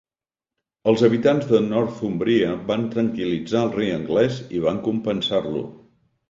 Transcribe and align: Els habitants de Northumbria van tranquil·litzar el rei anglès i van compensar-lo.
Els 0.91 1.01
habitants 1.07 1.43
de 1.51 1.59
Northumbria 1.65 2.55
van 2.71 2.87
tranquil·litzar 2.95 3.63
el 3.67 3.71
rei 3.77 3.93
anglès 3.99 4.41
i 4.57 4.63
van 4.65 4.83
compensar-lo. 4.89 5.63